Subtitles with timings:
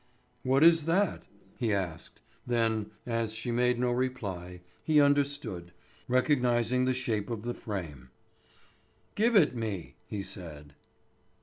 [0.41, 1.25] "What is that?"
[1.59, 2.21] he asked.
[2.47, 5.73] Then, as she made no reply, he understood,
[6.07, 8.09] recognising the shape of the frame.
[9.13, 10.73] "Give it me!" he said.